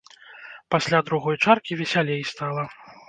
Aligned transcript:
Пасля 0.75 0.99
другой 1.09 1.35
чаркі 1.49 1.77
весялей 1.83 2.21
стала. 2.31 2.63